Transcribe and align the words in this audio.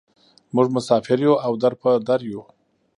موږ 0.55 0.67
مسافر 0.75 1.17
یوو 1.25 1.41
او 1.45 1.51
در 1.61 1.73
په 1.81 1.89
در 2.07 2.21
یوو. 2.31 2.43